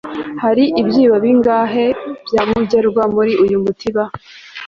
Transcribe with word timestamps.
hari 0.43 0.63
ibyibo 0.81 1.15
bingahe 1.23 1.85
bya 2.25 2.43
mugerwa 2.51 3.03
muri 3.15 3.31
uyu 3.43 3.57
mutiba 3.63 4.03